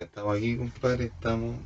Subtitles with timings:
[0.00, 1.56] Estamos aquí, compadre, estamos.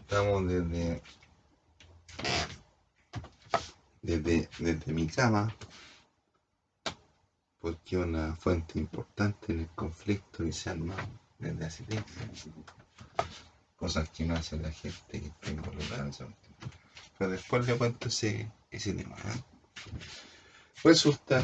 [0.00, 1.02] Estamos desde.
[4.00, 5.54] Desde, desde mi cama,
[7.60, 11.08] porque una fuente importante en el conflicto que se ha armado
[11.38, 12.08] desde hace tiempo.
[13.76, 16.10] Cosas que no hace la gente que está involucrada.
[17.18, 19.16] Pero después le cuento ese, ese tema.
[19.16, 19.42] ¿eh?
[20.84, 21.42] Resulta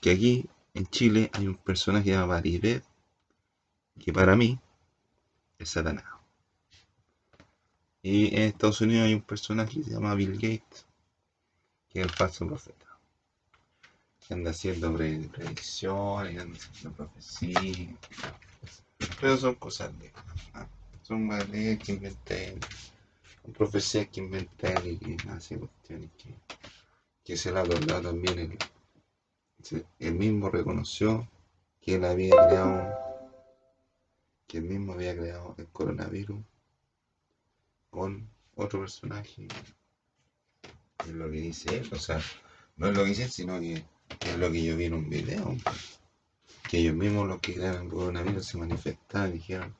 [0.00, 2.82] que aquí en Chile hay un personaje llamado Maribel
[3.98, 4.58] que para mí
[5.58, 6.04] es Satanás.
[8.02, 10.86] Y en Estados Unidos hay un personaje que se llama Bill Gates,
[11.88, 12.86] que es el falso profeta.
[14.26, 17.88] Que anda haciendo pre- predicciones, anda haciendo profecías.
[19.20, 20.12] Pero son cosas de.
[20.54, 20.66] ah,
[21.02, 22.58] Son vales que inventé.
[23.42, 26.34] Son profecías que inventé y que hace cuestiones que,
[27.24, 28.58] que se la otorgado también el,
[29.98, 31.26] él mismo reconoció
[31.80, 33.01] que él había creado,
[34.52, 36.38] que él mismo había creado el coronavirus
[37.88, 39.48] con otro personaje.
[40.98, 42.20] Es lo que dice él, o sea,
[42.76, 43.82] no es lo que dice él, sino que
[44.20, 45.56] es lo que yo vi en un video.
[46.68, 49.74] Que ellos mismos los que crearon el coronavirus se manifestaron y dijeron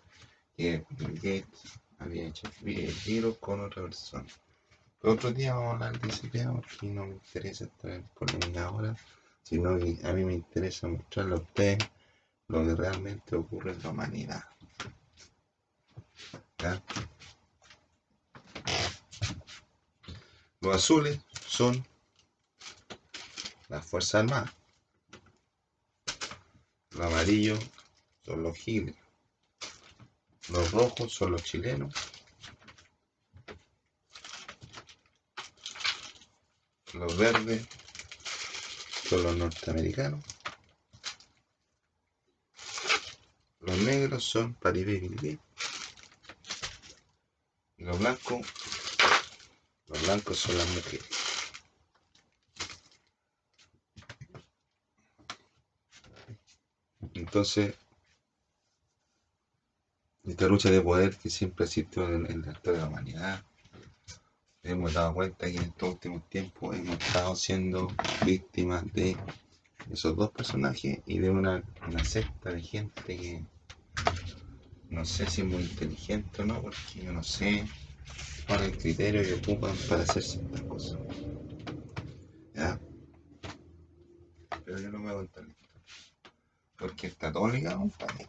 [0.56, 4.26] que Bill Gates había hecho el virus con otra persona.
[5.02, 8.96] Pero otro día vamos a hablar de ese porque no me interesa estar polémica ahora
[9.42, 11.78] sino que a mí me interesa mostrarle a ustedes
[12.48, 14.42] lo que realmente ocurre en la humanidad.
[20.60, 21.84] Los azules son
[23.68, 24.52] las Fuerzas Armadas.
[26.90, 27.58] Los amarillos
[28.24, 28.94] son los giles.
[30.50, 31.92] Los rojos son los chilenos.
[36.92, 37.66] Los verdes
[39.08, 40.22] son los norteamericanos.
[43.60, 44.96] Los negros son Paribé.
[44.96, 45.38] Y
[47.84, 48.46] los blancos,
[49.88, 51.08] los blancos son las mujeres.
[57.14, 57.74] Entonces,
[60.24, 63.44] esta lucha de poder que siempre existió en, en la historia de la humanidad,
[64.62, 67.88] hemos dado cuenta que en estos últimos tiempos hemos estado siendo
[68.24, 69.16] víctimas de
[69.90, 73.44] esos dos personajes y de una, una secta de gente que
[74.92, 77.66] no sé si es muy inteligente o no, porque yo no sé
[78.46, 80.98] cuál es el criterio que ocupan para hacer ciertas cosas.
[82.54, 82.78] ¿Ya?
[84.64, 85.44] Pero yo no me voy a contar.
[86.78, 88.28] Porque todo ligado, compadre.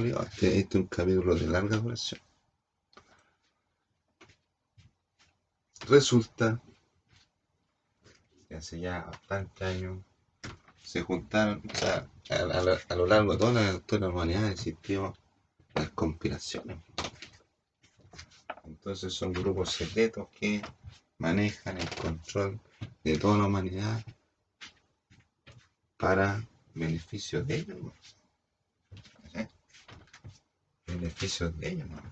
[0.00, 0.22] Ligado.
[0.24, 2.20] Este, este es un capítulo de larga duración.
[5.88, 6.60] Resulta
[8.48, 9.98] que hace ya bastantes años
[10.82, 15.14] se juntaron, o sea, a, lo- largo de toda la de la humanidad existió
[15.76, 16.78] las conspiraciones.
[18.64, 20.62] Entonces son grupos secretos que
[21.18, 22.60] manejan el control
[23.04, 24.04] de toda la humanidad
[25.96, 26.42] para
[26.74, 27.78] beneficio de ellos.
[29.34, 29.46] ¿Eh?
[30.86, 31.88] Beneficio de ellos.
[31.88, 32.02] ¿no?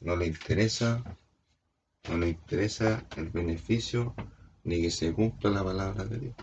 [0.00, 1.02] No le interesa,
[2.08, 4.14] no le interesa el beneficio
[4.64, 6.36] ni que se cumpla la palabra de Dios.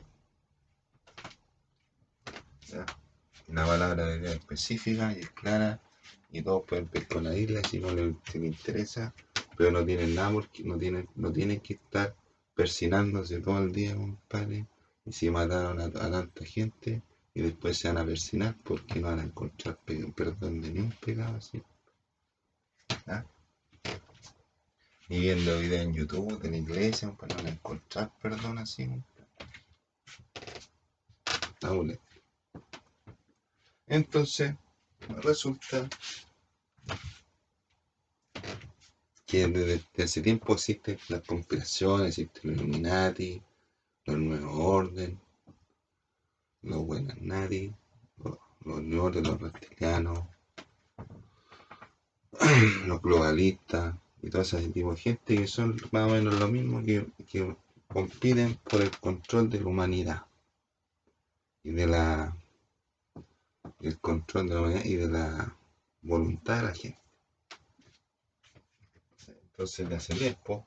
[3.50, 5.82] Una palabra de Dios específica y es clara
[6.32, 9.14] y todos pueden pescar la isla si no les, si interesa,
[9.58, 12.16] pero no tienen nada porque no tienen, no tienen que estar
[12.56, 14.68] persinándose todo el día, compadre,
[15.06, 17.02] y si mataron a, tanta gente
[17.34, 20.80] y después se van a persinar porque no van a encontrar pe- perdón de ni
[20.82, 21.62] un pecado así.
[23.08, 23.26] ¿Ya?
[25.10, 28.84] Y viendo videos en YouTube de la iglesia, pues no van a encontrar perdón así.
[28.84, 29.26] Está.
[33.90, 34.56] Entonces,
[35.24, 35.90] resulta
[39.26, 43.42] que desde, hace tiempo existen las conspiraciones, existe los Illuminati,
[44.06, 45.20] los Nuevos Orden,
[46.62, 47.74] los Buenas Nadie,
[48.24, 50.24] los, los New Orden, los reptilianos,
[52.86, 56.84] los globalistas y todo ese tipo de gente que son más o menos lo mismo
[56.84, 57.56] que, que
[57.88, 60.26] compiten por el control de la humanidad
[61.64, 62.39] y de la
[63.82, 65.58] el control de la humanidad y de la
[66.02, 67.00] voluntad de la gente.
[69.52, 70.66] Entonces, de hace tiempo,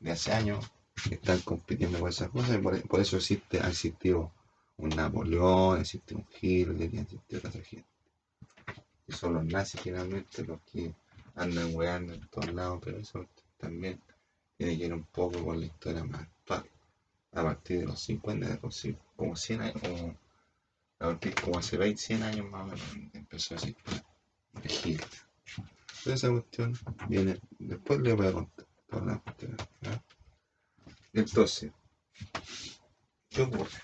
[0.00, 0.70] de hace años,
[1.10, 4.32] están compitiendo con esas cosas y por, por eso existe, ha existido
[4.76, 7.88] un Napoleón, existe un Hitler existido otra gente.
[9.06, 10.94] Y son los nazis finalmente los que
[11.34, 13.26] andan weando en todos lados, pero eso
[13.58, 14.00] también
[14.56, 16.64] tiene que ver un poco con la historia más actual.
[17.32, 18.60] A partir de los 50,
[19.16, 20.16] como 100 años,
[21.00, 23.74] Porque como hace 20, 100 años más o menos empezó así.
[26.04, 29.56] Esa cuestión viene, después les voy a contar toda la cuestión.
[29.80, 30.02] ¿ya?
[31.14, 31.72] Entonces,
[33.30, 33.78] ¿qué ocurre?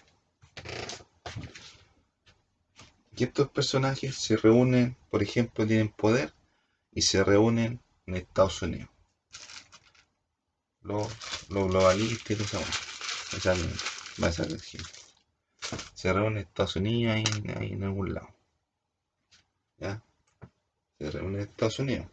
[3.16, 6.34] Que estos personajes se reúnen, por ejemplo, tienen poder
[6.92, 8.90] y se reúnen en Estados Unidos.
[10.82, 11.08] Los,
[11.48, 13.38] los globalistas y todo eso.
[13.38, 14.95] Esa gente.
[15.94, 17.24] Se reúnen en Estados Unidos ahí,
[17.72, 18.28] en- algún lado.
[19.78, 20.02] ¿Ya?
[20.98, 22.06] Se reúnen en Estados Unidos.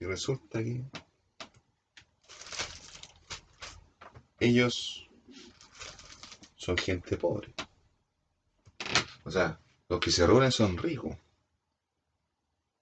[0.00, 0.84] Y resulta que
[4.40, 5.08] ellos
[6.56, 7.52] son gente pobre.
[9.24, 9.58] O sea,
[9.88, 11.16] los que se reúnen son ricos.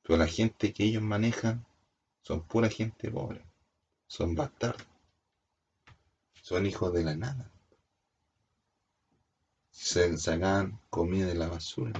[0.02, 1.66] Pero la gente que ellos manejan
[2.22, 3.44] son pura gente pobre.
[4.06, 4.86] Son bastardos.
[6.42, 7.50] Son hijos de la nada.
[9.78, 11.92] Se sacan comida de la basura.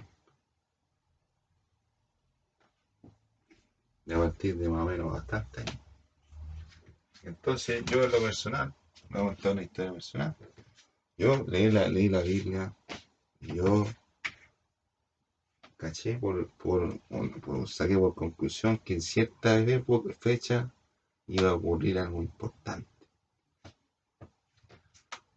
[4.07, 5.63] De a partir de más o menos bastante.
[7.23, 8.75] Entonces, yo en lo personal,
[9.11, 10.35] me voy una historia personal.
[11.19, 12.75] Yo leí la, leí la Biblia
[13.41, 13.87] y yo
[15.77, 20.73] caché por, por, por- por- saqué por conclusión que en cierta época, fecha
[21.27, 22.89] iba a ocurrir algo importante.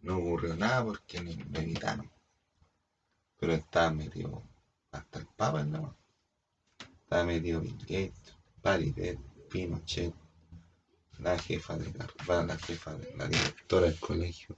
[0.02, 2.10] No ocurrió nada porque lo evitaron.
[3.40, 4.44] Pero estaba metido
[4.92, 5.96] hasta el Papa, ¿no?
[7.04, 9.20] Estaba metido Bill Gates, Paribet,
[9.50, 10.14] Pinochet,
[11.20, 14.56] la jefa de la, la jefa de la directora del colegio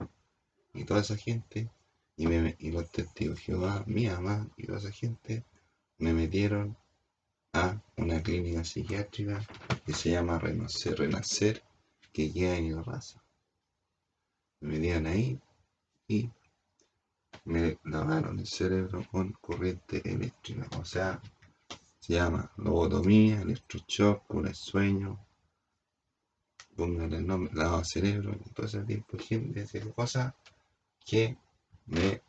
[0.74, 1.70] y toda esa gente
[2.16, 5.44] y, me, y los testigos Jehová, mi mamá y toda esa gente
[5.98, 6.76] me metieron
[7.52, 9.44] a una clínica psiquiátrica
[9.84, 11.62] que se llama Renacer, Renacer
[12.12, 13.22] que queda en la raza.
[14.60, 15.40] Me metieron ahí
[16.08, 16.30] y
[17.44, 20.68] me lavaron el cerebro con corriente eléctrica.
[20.78, 21.20] O sea,
[21.98, 25.18] se llama lobotomía, electroshock, cura el sueño,
[26.76, 30.34] póngale el nombre, lavado cerebro, ese tipo gente, de cosas
[31.04, 31.36] que
[31.86, 32.22] me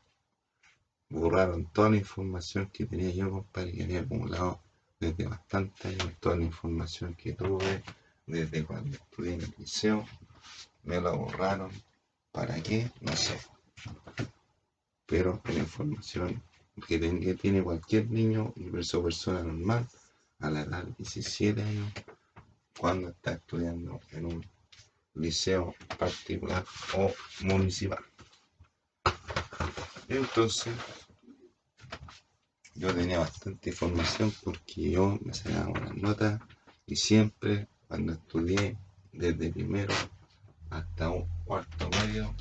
[1.10, 4.60] borraron toda la información que tenía yo, compadre, que había acumulado
[5.00, 7.84] desde bastante años, toda la información que tuve
[8.26, 10.06] desde cuando estudié en el liceo,
[10.84, 11.72] me la borraron.
[12.32, 12.90] ¿Para qué?
[13.02, 13.38] No sé.
[15.14, 16.42] Pero la información
[16.88, 16.98] que,
[17.40, 19.88] tiene cualquier niño y perso- persona normal
[20.40, 21.94] a la edad de 17 años
[22.80, 24.46] cuando está estudiando en un
[25.14, 26.66] liceo particular
[26.98, 28.04] o municipal.
[30.08, 30.74] Entonces,
[32.74, 36.42] yo tenía bastante información porque yo me sacaba buenas notas
[36.88, 38.80] y siempre cuando estudié
[39.12, 39.94] desde primero
[40.72, 42.34] hasta un cuarto medio,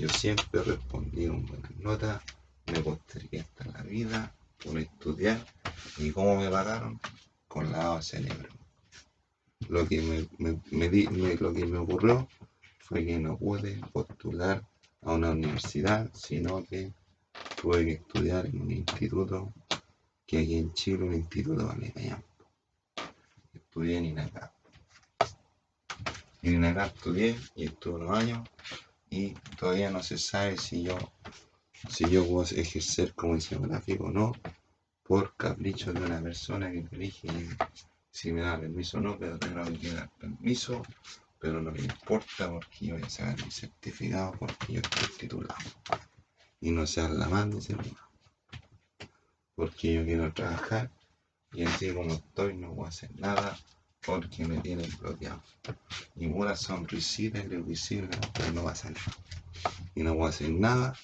[0.00, 2.22] yo siempre respondí con buenas notas,
[2.68, 5.38] me postergué hasta la vida por estudiar
[5.98, 6.98] y cómo me pagaron
[7.46, 8.48] con lavado cerebro.
[9.68, 10.00] Lo que
[10.38, 11.06] me, di-
[11.38, 12.26] lo que me ocurrió
[12.78, 14.64] fue que no pude postular
[15.02, 16.94] a una universidad, sino que
[17.60, 19.52] tuve que estudiar en un instituto
[20.26, 22.26] que aquí en Chile un instituto vale callampa.
[23.52, 24.50] Estudié en INACAP.
[26.42, 28.48] En INACAP estudié y estuve unos años
[29.10, 30.96] y todavía no se sabe si yo
[31.88, 34.32] si yo puedo ejercer como diseñador gráfico o no
[35.02, 37.28] por capricho de una persona que me elige
[38.10, 40.82] si me da permiso o no, pero tengo que dar permiso,
[41.38, 45.56] pero no me importa porque yo voy a sacar mi certificado porque yo estoy titulado.
[46.60, 48.10] Y no se habla más tema.
[49.54, 50.90] Porque yo quiero trabajar
[51.52, 53.58] y así como estoy no voy a hacer nada
[54.04, 55.42] porque me tienen bloqueado.
[56.16, 58.98] Y una sonrisita irreversible, pero no va a salir.
[59.94, 60.96] Y no voy a hacer nada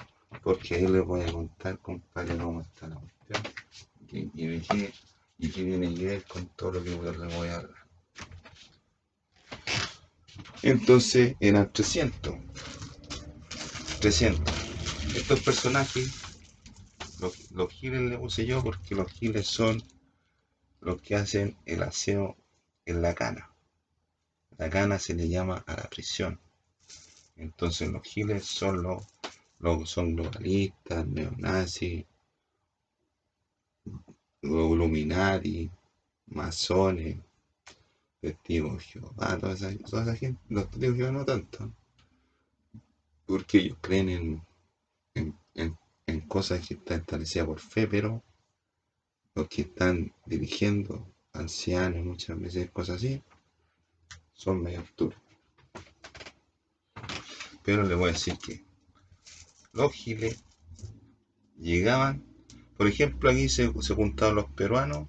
[0.42, 3.42] porque ahí les voy a contar, compadre, cómo está la cuestión.
[4.10, 4.92] Y, y
[5.38, 7.86] y qué tiene que ver con todo lo que les voy a hablar.
[10.62, 12.34] Entonces eran 300.
[14.00, 14.54] 300.
[15.14, 16.10] Estos personajes,
[17.20, 19.82] los, los giles le puse yo porque los giles son
[20.80, 22.36] los que hacen el aseo
[22.86, 23.50] en la cana.
[24.58, 26.38] La cana se le llama a la prisión.
[27.36, 29.04] Entonces los giles son los,
[29.90, 32.04] son globalistas, neonazis,
[34.42, 35.70] Illuminati,
[36.36, 37.18] masones,
[38.20, 41.72] testigos de Jehová, toda esa, toda esa gente, los testigos Jehová no tanto,
[43.26, 44.42] porque ellos creen en,
[45.14, 48.22] en, en- en cosas que están establecidas por fe, pero
[49.36, 53.22] los que están dirigiendo, ancianos, muchas veces cosas así,
[54.34, 55.20] son medio turbios.
[57.64, 58.64] Pero le voy a decir que
[59.72, 60.42] los giles
[61.58, 62.24] llegaban,
[62.76, 65.08] por ejemplo, aquí se, se juntaban los peruanos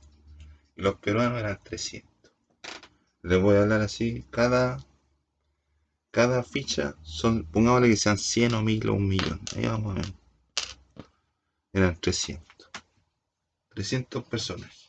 [0.76, 2.32] y los peruanos eran 300.
[3.24, 4.84] Les voy a hablar así, cada,
[6.12, 9.42] cada ficha son, pongámosle que sean 100 o 1000 o un millón.
[9.56, 10.14] Ahí vamos a ver.
[11.74, 12.70] Eran 300.
[13.70, 14.87] 300 personajes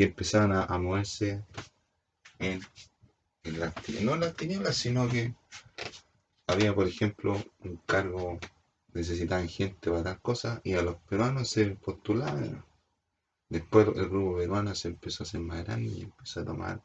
[0.00, 1.44] que empezaban a, a moverse
[2.38, 2.62] en,
[3.44, 4.04] en las tinieblas.
[4.06, 5.34] No en las tinieblas, sino que
[6.46, 8.38] había, por ejemplo, un cargo,
[8.94, 12.64] necesitaban gente para tal cosa, y a los peruanos se postulaban.
[13.50, 16.82] Después el grupo peruano se empezó a hacer más grande y empezó a tomar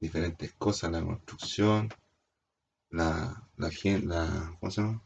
[0.00, 1.90] diferentes cosas, la construcción,
[2.88, 3.70] la, la,
[4.02, 5.02] la, ¿cómo se llama?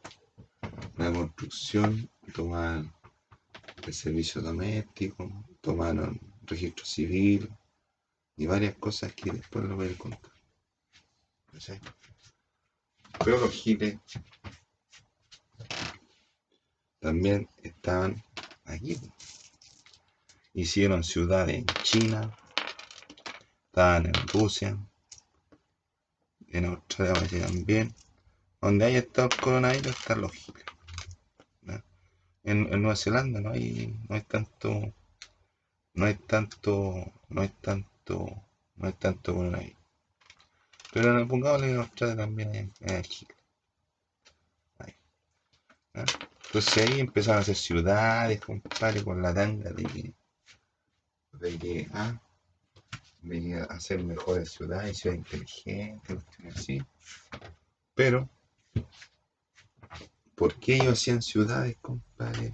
[0.98, 2.84] La construcción, tomar
[3.84, 5.28] el servicio doméstico,
[5.60, 7.50] tomaron registro civil
[8.36, 10.32] y varias cosas que después lo voy a contar.
[13.24, 13.98] Pero los giles
[17.00, 18.22] también estaban
[18.64, 18.98] aquí.
[20.52, 22.36] Hicieron ciudades en China,
[23.66, 24.78] estaban en Rusia,
[26.48, 27.94] en Australia también.
[28.60, 30.64] Donde haya estado el coronavirus están los giles.
[32.42, 34.94] En, en Nueva Zelanda no hay, no hay tanto,
[35.94, 38.44] no hay tanto, no hay tanto,
[38.76, 39.76] no hay tanto coronavirus.
[40.92, 43.36] Pero en pongámosle en Australia también hay, hay giles.
[44.78, 44.94] Ahí,
[45.94, 46.04] ¿ya?
[46.46, 50.14] Entonces ahí empezaron a hacer ciudades, compadre, con la tanga de que,
[51.32, 52.20] de que, ah,
[53.22, 56.18] de hacer mejores ciudades, ciudades inteligentes,
[56.52, 56.82] así.
[57.94, 58.28] Pero,
[60.34, 62.52] ¿por qué ellos hacían ciudades, compadre,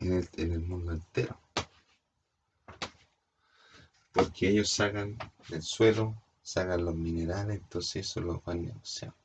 [0.00, 1.43] en el, en el mundo entero?
[4.14, 5.18] Porque ellos sacan
[5.48, 9.16] del suelo, sacan los minerales, entonces eso los van negociando.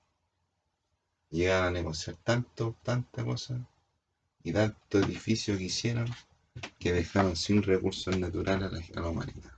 [1.29, 3.55] Llegaron a negociar tanto, tanta cosa
[4.43, 6.09] y tanto edificio que hicieron
[6.79, 9.53] que dejaron sin recursos naturales a la, a la humanidad.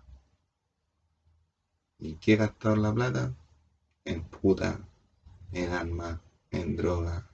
[1.98, 3.34] ¿Y qué gastaron la plata?
[4.04, 4.80] En puta,
[5.54, 6.20] en armas,
[6.52, 7.26] en droga,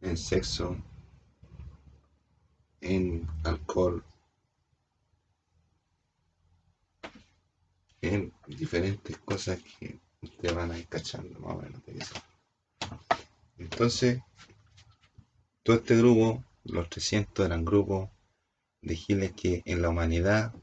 [0.00, 0.76] en sexo,
[2.80, 4.02] en alcohol,
[8.02, 12.22] en diferentes cosas que ustedes van a ir cachando más o menos de son.
[13.58, 14.22] Entonces,
[15.62, 18.08] todo este grupo, los 300 eran grupos
[18.82, 20.54] de giles que en la humanidad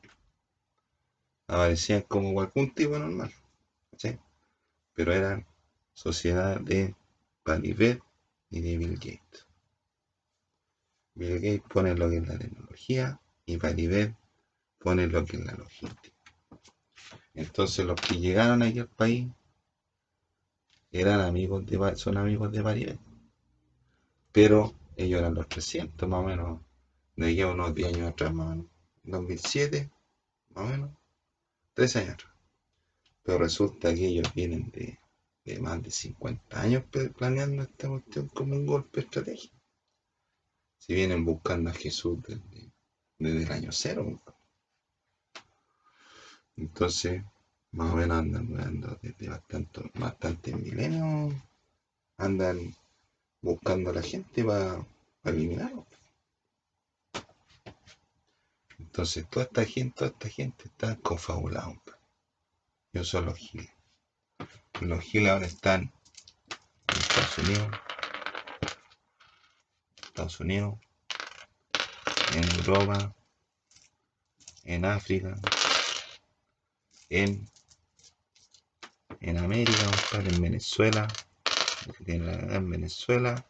[1.48, 3.32] aparecían como algún tipo normal,
[3.92, 4.20] ¿cachai?
[4.94, 5.46] Pero eran
[5.94, 6.96] sociedad de
[7.44, 8.02] Paribet
[8.50, 9.46] y de Bill Gates.
[11.14, 14.16] Bill Gates pone lo que es la tecnología y Paribet
[14.80, 16.17] pone lo que es la logística.
[17.38, 19.28] Entonces los que llegaron aquí al país
[20.92, 23.00] eran amigos de, son amigos de Paribet.
[24.32, 26.62] Pero ellos eran los 300 más o menos,
[27.16, 28.66] de aquí a unos 10 años atrás más o menos,
[29.04, 29.92] 2007
[30.56, 30.90] más o menos,
[31.76, 32.34] 13 años atrás.
[33.22, 34.98] Pero resulta que ellos vienen de,
[35.46, 39.56] de más de 50 años planeando esta cuestión como un golpe estratégico.
[40.80, 42.72] Si vienen buscando a Jesús desde,
[43.20, 44.20] desde el año cero.
[46.58, 47.24] Entonces,
[47.72, 51.34] más o menos andan weando desde bastante, bastante milenios,
[52.18, 52.76] andan
[53.42, 54.86] buscando a la gente para
[55.24, 55.86] eliminarlos.
[58.80, 61.74] Entonces, toda esta gente, toda esta gente está confabulada.
[62.94, 63.70] Ellos son los giles.
[64.82, 65.92] Los giles ahora están
[66.88, 67.72] en Estados Unidos,
[70.04, 70.80] Estados Unidos,
[72.34, 73.16] en Europa,
[74.64, 75.36] en África,
[77.10, 77.48] en,
[79.20, 81.08] en América, compadre, en Venezuela,
[82.08, 83.46] en, la- en Venezuela,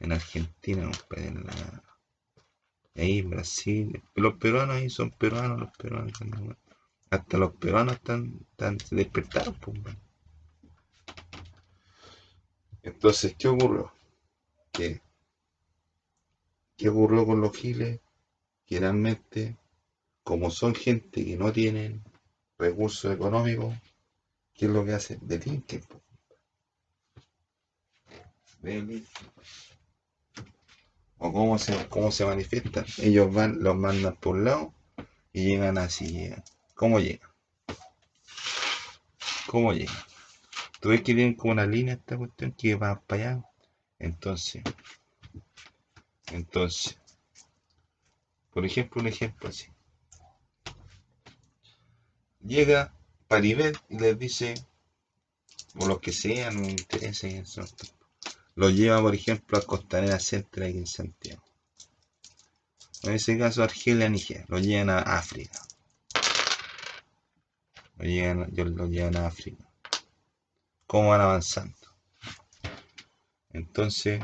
[0.00, 1.82] en Argentina, compadre, en la,
[2.96, 4.02] ahí Brasil.
[4.16, 6.12] Los peruanos ahí son peruanos, los peruanos.
[7.10, 9.96] Hasta los peruanos están, están se despertaron, pues.
[12.82, 13.92] Entonces, ¿qué ocurrió?
[14.72, 15.02] Que,
[16.78, 18.00] ¿Qué ocurrió con los giles?
[18.66, 19.56] Que realmente,
[20.24, 22.02] como son gente que no tienen
[22.58, 23.74] recursos económicos,
[24.54, 25.18] ¿qué es lo que hacen?
[25.22, 25.82] Delinquen.
[28.60, 29.06] Delinquen.
[31.18, 32.84] ¿O cómo se, cómo se manifiestan?
[32.98, 34.74] Ellos van, los mandan por un lado
[35.32, 36.30] y llegan así.
[36.74, 37.30] ¿Cómo llegan?
[39.46, 39.96] ¿Cómo llegan?
[40.80, 43.44] ¿Tú ves que tienen como una línea esta cuestión que va para allá?
[43.98, 44.62] Entonces,
[46.32, 46.98] entonces,
[48.50, 49.66] por ejemplo, un ejemplo así.
[52.46, 52.92] Llega
[53.28, 54.54] Paribet y les dice,
[55.74, 57.66] o los que sean, no me interesa son,
[58.54, 61.42] los lleva, por ejemplo, a Costanera Center aquí en Santiago.
[63.02, 64.46] En ese caso Argelia, Nigeria.
[64.48, 65.60] Lo llevan a África.
[67.98, 69.64] Lo llevan, lo llevan a África.
[70.86, 71.76] ¿Cómo van avanzando?
[73.50, 74.20] Entonces,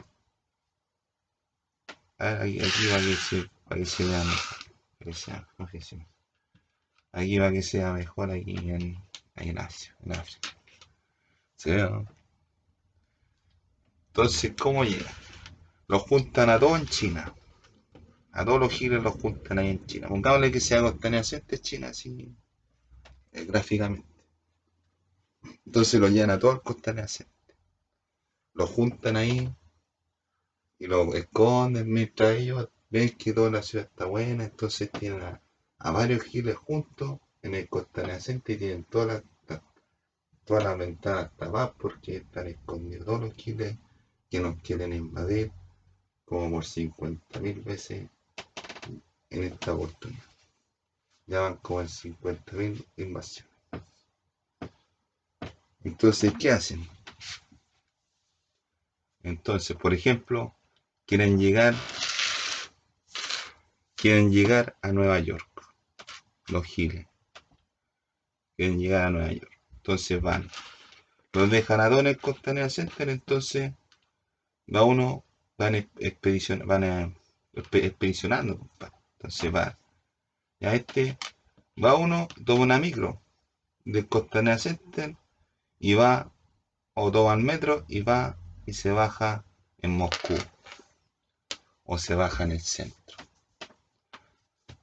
[2.18, 6.11] aquí, aquí va que se, para que se vea mejor.
[7.12, 8.96] Aquí va que sea mejor aquí en,
[9.36, 10.48] en Asia, en África.
[11.56, 12.06] ¿Se ve, no?
[14.08, 15.10] Entonces, ¿cómo llega?
[15.88, 17.34] Los juntan a todos en China.
[18.32, 20.08] A todos los giles los juntan ahí en China.
[20.08, 21.22] Pongámosle que sea Costanera
[21.60, 22.34] China así
[23.32, 24.06] eh, gráficamente.
[25.66, 27.06] Entonces lo llevan a todos al Costanera
[28.54, 29.54] Lo juntan ahí
[30.78, 34.44] y lo esconden mientras ellos ven que toda la ciudad está buena.
[34.44, 35.40] Entonces tienen a,
[35.90, 39.32] varios giles juntos en el Costanera y tienen todas las
[40.44, 43.76] todas las ventanas tapadas porque están escondidos los giles
[44.30, 45.52] que nos quieren invadir
[46.24, 48.08] como por 50.000 veces
[49.30, 50.22] en esta oportunidad.
[51.26, 53.52] Ya van como en 50.000 invasiones.
[55.84, 56.86] Entonces, ¿qué hacen?
[59.22, 60.54] Entonces, por ejemplo,
[61.06, 61.74] quieren llegar
[63.94, 65.51] quieren llegar a Nueva York.
[66.52, 67.06] Los giles.
[68.56, 69.60] Quieren llegar a Nueva York.
[69.76, 70.50] Entonces van.
[71.32, 73.72] Los dejan a en el Costanera Center, entonces
[74.72, 75.24] va uno,
[75.56, 77.14] van, expedición, van a,
[77.54, 78.60] expedicionando,
[79.14, 79.78] Entonces va,
[80.60, 81.16] ya este,
[81.82, 83.22] va uno, toma una micro
[83.86, 85.16] del Costanera Center
[85.78, 86.30] y va,
[86.92, 89.44] o toma el metro y va y se baja
[89.78, 90.36] en Moscú.
[91.84, 93.01] O se baja en el centro.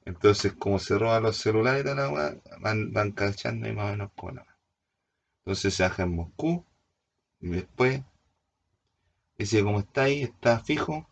[0.10, 4.12] Entonces, como se roban los celulares de la van, van cachando y más o menos
[4.16, 4.58] con la
[5.46, 6.66] Entonces se baja en Moscú
[7.40, 8.02] y después
[9.38, 11.08] Dice, como está ahí, está fijo.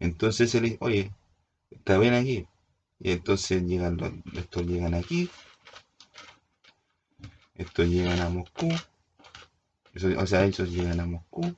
[0.00, 1.12] Entonces le dice, oye,
[1.70, 2.46] está bien aquí.
[2.98, 5.30] Y entonces llegan los, estos llegan aquí.
[7.54, 8.68] Estos llegan a Moscú.
[10.18, 11.56] o sea, ellos llegan a Moscú.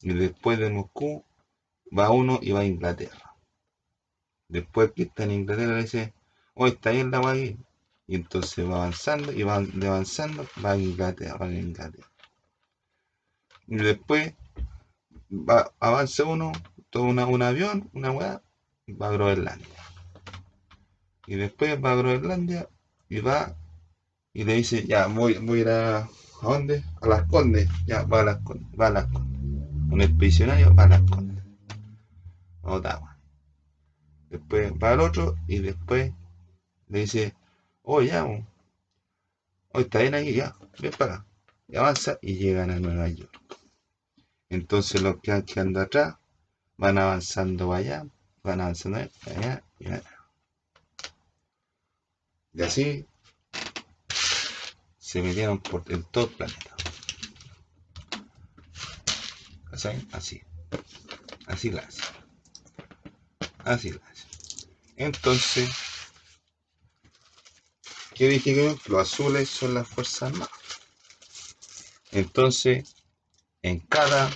[0.00, 1.24] Y después de Moscú
[1.96, 3.25] va uno y va a Inglaterra.
[4.48, 6.14] Después que está en Inglaterra le dice,
[6.54, 7.56] oye, está ahí en la aquí.
[8.06, 12.08] Y entonces va avanzando y va avanzando, va a Inglaterra, va a Inglaterra.
[13.66, 14.34] Y después
[15.30, 16.52] va, avanza uno,
[16.90, 18.42] todo un avión, una weá,
[18.88, 19.66] va a Groenlandia.
[21.26, 22.68] Y después va a Groenlandia
[23.08, 23.56] y va
[24.36, 26.08] y le dice, ya, voy, voy a ir a, ¿a
[26.42, 26.84] dónde?
[27.00, 27.70] A las Condes.
[27.86, 29.40] Ya, va a las Condes, va a las Condes.
[29.90, 31.42] Un expedicionario va a las Condes.
[32.60, 33.05] Ottawa.
[34.30, 36.12] Después va al otro y después
[36.88, 37.34] le dice,
[37.82, 41.24] oh, ya, oh, está bien aquí, ya, ven para.
[41.68, 43.40] Y avanza y llegan a Nueva York.
[44.48, 46.16] Entonces los que han atrás
[46.76, 48.06] van avanzando allá,
[48.42, 50.02] van avanzando allá y allá.
[52.52, 53.06] Y así
[54.98, 56.76] se metieron por en todo el planeta.
[59.72, 59.88] ¿Así?
[60.12, 60.42] Así.
[61.46, 62.04] Así la hacen.
[63.64, 64.15] Así la hacen.
[64.96, 65.68] Entonces,
[68.14, 70.50] ¿qué dije que los azules son las fuerzas armadas?
[72.12, 72.84] Entonces,
[73.62, 74.30] en cada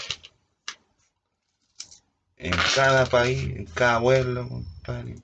[2.36, 5.22] en cada país, en cada pueblo, compadre.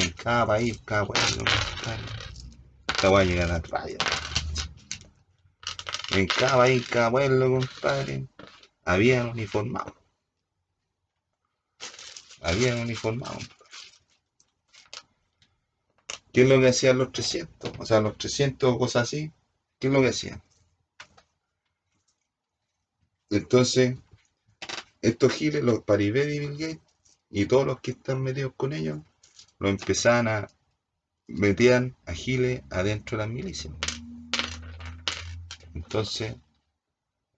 [0.00, 2.02] En cada país, cada pueblo, compadre.
[3.00, 3.98] Te voy a llegar a radio.
[6.10, 8.26] En cada país, cada pueblo, compadre,
[8.84, 9.94] habían uniformado.
[12.42, 13.38] Habían uniformado.
[16.32, 17.72] ¿Qué es lo que hacían los 300?
[17.78, 19.32] O sea, los 300 o cosas así.
[19.78, 20.42] ¿Qué es lo que hacían?
[23.30, 23.96] Entonces,
[25.02, 26.80] estos giles, los Paribet y Bill Gates,
[27.30, 28.98] y todos los que están metidos con ellos,
[29.58, 30.48] lo empezaban a
[31.30, 33.72] metían a giles adentro de las milicias.
[35.74, 36.36] Entonces,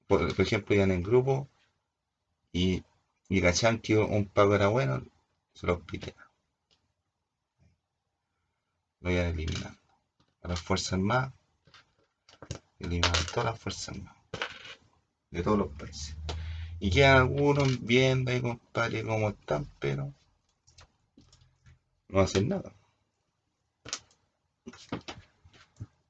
[0.07, 1.48] por, ejemplo, iban en grupo
[2.52, 2.83] y,
[3.28, 3.40] y
[3.83, 5.05] que un pago era bueno,
[5.55, 6.16] se los pitean.
[9.02, 9.78] Lo iban eliminando.
[10.42, 11.32] A las fuerzas más,
[12.78, 14.22] eliminan todas las fuerzas más
[15.32, 16.16] de todos los países.
[16.78, 20.12] Y quedan algunos viendo ahí, compadre, cómo están, pero
[22.08, 22.72] no hacen nada.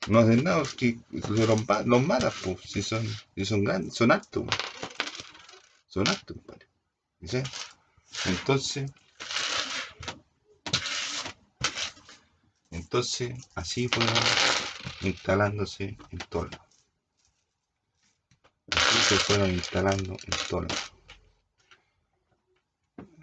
[0.09, 4.44] No hacen nada porque los, los malas, pues, si son, si son grandes, son altos.
[5.87, 6.66] Son altos, compadre.
[8.26, 8.90] Entonces,
[12.92, 14.14] entonces así fueron
[15.00, 16.66] instalándose en todos lados
[19.09, 20.66] se fueron instalando en todo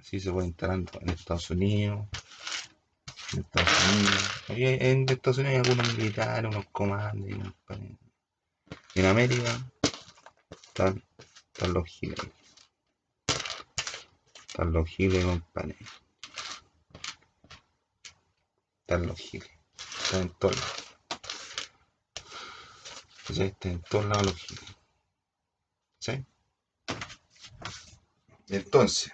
[0.01, 2.07] sí se puede instalar en Estados Unidos.
[3.33, 4.81] En Estados Unidos.
[4.81, 7.53] en Estados Unidos hay algunos militares, unos comandos.
[8.95, 9.71] En América
[10.49, 11.03] están,
[11.53, 12.19] están los giles.
[14.47, 15.77] Están los giles, compadre.
[18.81, 19.58] Están los giles.
[20.09, 20.97] Están en todos lados.
[23.29, 23.43] ¿Sí?
[23.43, 24.35] Están en todos lados.
[25.99, 26.25] ¿Sí?
[28.47, 29.13] Entonces,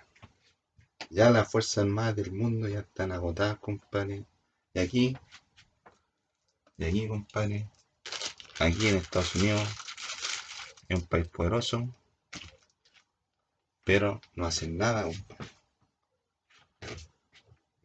[1.09, 4.25] ya las Fuerzas Armadas del mundo ya están agotadas, compadre.
[4.73, 5.17] Y aquí,
[6.77, 7.69] y aquí, compadre,
[8.59, 9.67] aquí en Estados Unidos,
[10.87, 11.93] es un país poderoso,
[13.83, 15.54] pero no hacen nada, compadre.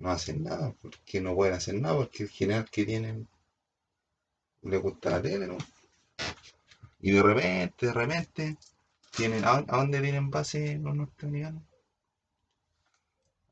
[0.01, 3.29] No hacen nada, porque no pueden hacer nada, porque el general que tienen
[4.63, 5.59] le gusta la tele, ¿no?
[7.01, 8.57] Y de repente, de repente,
[9.11, 11.63] tienen, ¿a, dónde tienen base los norteamericanos?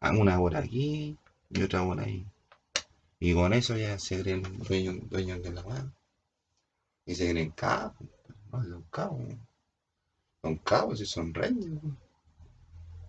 [0.01, 1.17] A una hora aquí
[1.51, 2.27] y otra hora ahí.
[3.21, 5.93] Y con eso ya se creen dueños, de la mano.
[7.05, 8.09] Y se creen cabos.
[8.53, 9.23] No, son cabos.
[10.43, 11.69] Son cabos y son reyes.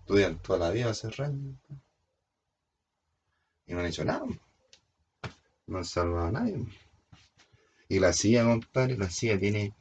[0.00, 1.54] Estudian toda la vida a ser reyes.
[3.70, 4.26] Y no han hecho nada.
[5.68, 6.66] No han salvado a nadie.
[7.88, 9.72] Y la CIA, compadre, la CIA tiene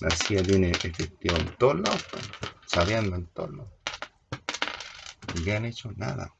[0.00, 2.04] la CIA tiene efectivo en todos lados,
[2.66, 3.72] sabiendo en todos lados.
[5.36, 5.90] ¿Y qué han hecho?
[5.92, 6.34] Nada.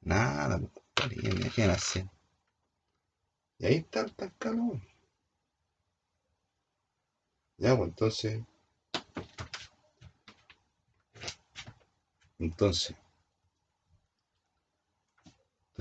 [0.00, 1.50] Nada, compadre.
[1.54, 2.06] ¿Qué hacer?
[3.58, 4.80] Y ahí está el calor.
[7.58, 8.42] Ya, pues entonces.
[12.38, 13.01] Entonces.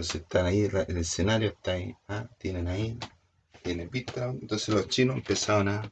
[0.02, 1.96] Entonces están ahí, el escenario está ahí.
[2.08, 2.28] ¿ah?
[2.40, 2.98] Tienen ahí
[3.62, 4.30] tiene pista.
[4.30, 5.88] Entonces los chinos empezaron a,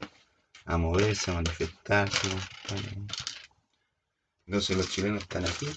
[0.66, 2.28] a moverse, a manifestarse.
[4.48, 5.68] Entonces los chilenos están aquí.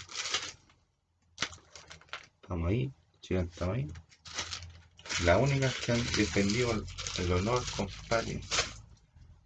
[2.40, 3.92] Estamos ahí, los chilenos estamos ahí.
[5.24, 6.72] Las únicas que han defendido
[7.18, 8.40] el, honor, compadre,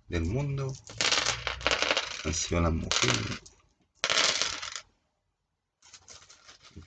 [0.06, 0.72] del mundo
[2.24, 3.42] han sido las mujeres.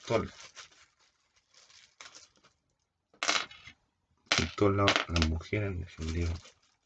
[0.07, 0.48] Todas
[4.67, 6.29] lados las mujeres han defendido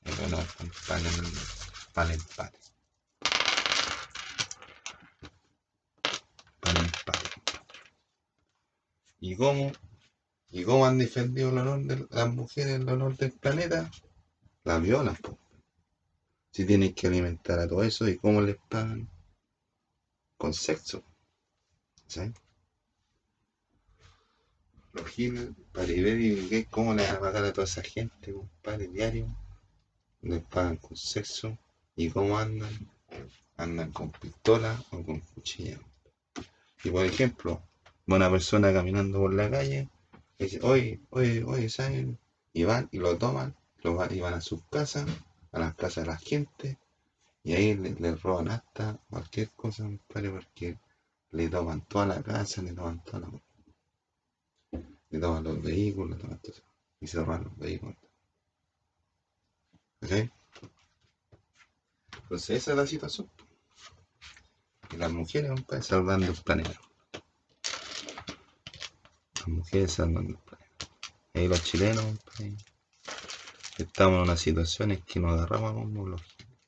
[0.04, 0.46] el honor
[0.88, 1.16] para el,
[1.94, 2.60] para el empate.
[6.60, 7.30] Para el empate.
[9.20, 9.72] ¿Y cómo?
[10.52, 13.90] ¿Y cómo han defendido el honor de las mujeres, el honor del planeta?
[14.64, 15.40] Las violan, po.
[16.52, 19.10] Si tienen que alimentar a todo eso, ¿y cómo les pagan?
[20.38, 21.04] Con sexo.
[22.06, 22.22] ¿Sí?
[24.94, 25.16] Los
[25.76, 29.26] ver y cómo le van a pagar a toda esa gente, compadre, diario.
[30.22, 31.58] Les pagan con sexo
[31.96, 32.72] y cómo andan.
[33.58, 35.80] Andan con pistola o con cuchilla.
[36.84, 37.62] Y por ejemplo,
[38.08, 39.90] una persona caminando por la calle,
[40.38, 42.20] dice, oye, oye, oye, ¿saben?
[42.52, 45.08] Y van y lo toman, lo van, y van a sus casas,
[45.52, 46.78] a las casas de la gente,
[47.44, 50.78] y ahí les roban hasta cualquier cosa, compadre, porque
[51.32, 53.30] le toman toda la casa, le toman toda la
[55.14, 56.18] le daban los vehículos,
[57.00, 57.96] y cerraron los vehículos.
[60.02, 60.12] ¿Ok?
[62.24, 63.30] Entonces esa es la situación.
[64.90, 66.82] Y las mujeres, van salvando el planeta.
[69.36, 70.90] Las mujeres salvando el planeta.
[71.36, 72.06] Y los chilenos,
[73.78, 76.60] estamos en una situación en que nos agarramos como los giles.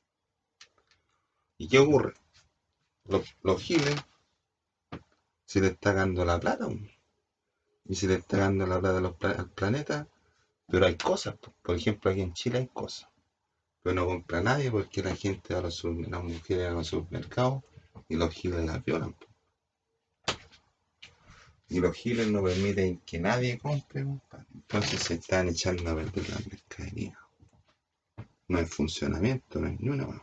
[1.58, 2.14] ¿Y qué ocurre?
[3.06, 3.96] Los, los giles
[5.46, 6.68] se le está dando la plata
[7.88, 10.08] y se le está dando la plata al planeta,
[10.66, 13.08] pero hay cosas, por ejemplo aquí en Chile hay cosas,
[13.82, 17.62] pero no compra nadie porque la gente a los las mujeres a los supermercados
[18.08, 19.14] y los giles las violan.
[21.68, 24.06] Y los giles no permiten que nadie compre,
[24.54, 27.18] entonces se están echando a perder las mercaderías.
[28.48, 30.22] No hay funcionamiento, no hay ni una.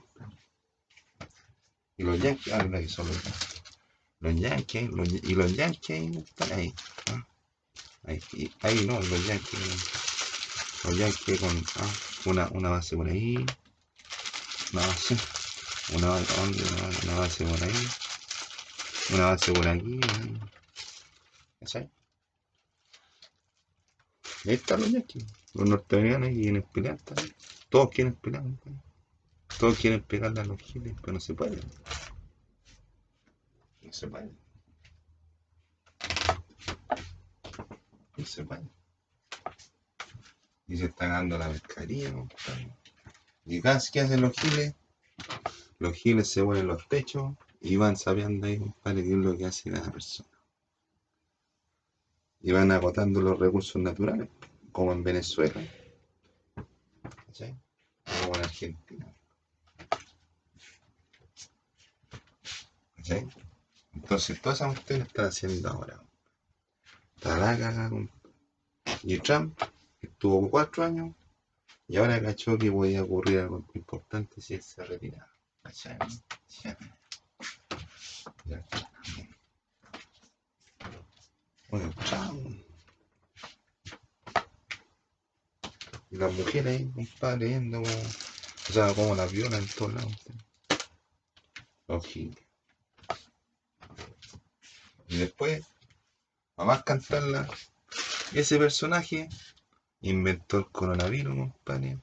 [1.97, 3.21] Y los yankees, ah, que son los.
[4.21, 4.89] Los yankees,
[5.23, 6.73] y los yankees están ahí.
[8.06, 8.20] Ahí,
[8.62, 10.84] ahí no, los yankees.
[10.84, 11.94] Los yankees con ah,
[12.26, 13.36] una, una base por ahí.
[14.74, 15.16] Una base.
[15.96, 16.63] Una ¿dónde?
[17.04, 17.88] Una, base por ahí.
[19.13, 20.00] Una base por aquí.
[21.62, 21.89] ¿Sabes?
[24.46, 25.26] Ahí están los yankees.
[25.54, 27.34] Los norteamericanos quieren pelear también.
[27.70, 28.44] Todos quieren pelear.
[29.60, 31.58] Todos quieren pegarle a los giles, pero no se puede.
[33.82, 34.42] No se puede.
[38.23, 38.45] Y se
[40.67, 42.13] Y se está ganando la mercadería,
[43.45, 44.75] Y casi que hacen los giles,
[45.79, 49.45] los giles se ponen los techos Y van sabiendo ahí, compadre, qué es lo que
[49.45, 50.29] hace cada persona.
[52.41, 54.29] Y van agotando los recursos naturales,
[54.71, 55.62] como en Venezuela.
[57.31, 57.55] ¿Sí?
[58.21, 59.13] Como en Argentina.
[63.01, 63.15] ¿Sí?
[63.93, 66.03] Entonces, todas esas cuestiones están haciendo ahora.
[69.04, 69.60] Y Trump
[70.02, 71.15] estuvo cuatro años
[71.88, 75.32] y ahora cachó que podía ocurrir algo importante si él se retiraba.
[81.69, 81.93] Bueno.
[86.12, 90.13] Y las mujeres ahí, compadre, viendo o sea, como las violan en todos lados.
[95.08, 95.65] Y después,
[96.58, 97.48] a más cantarla,
[98.34, 99.30] ese personaje
[100.02, 102.00] inventó el coronavirus, compadre.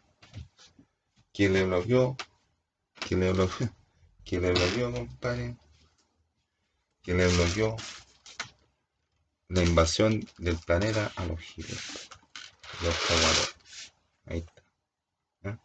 [1.32, 2.16] Que le bloqueó,
[3.08, 3.68] que le bloqueó,
[4.24, 5.56] que le bloqueó, compadre.
[7.02, 7.76] Que le bloqueó
[9.48, 12.08] la invasión del planeta a los giles.
[12.82, 13.56] Los jaguares.
[14.26, 14.62] Ahí está.
[15.42, 15.58] ¿eh?